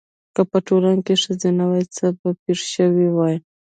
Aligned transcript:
که 0.35 0.41
په 0.51 0.57
ټولنه 0.67 1.01
کې 1.05 1.15
ښځه 1.23 1.49
نه 1.59 1.65
وای 1.69 1.83
څه 1.95 2.05
به 2.19 2.29
پېښ 2.43 2.59
شوي 2.75 3.07
واي؟ 3.11 3.37